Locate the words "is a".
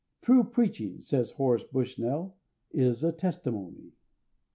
2.71-3.11